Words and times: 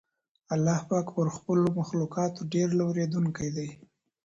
الله 0.53 0.79
پاک 0.89 1.07
پر 1.15 1.27
خپلو 1.37 1.65
مخلوقاتو 1.79 2.39
ډېر 2.53 2.67
لورېدونکی 2.79 3.49
دی. 3.55 3.67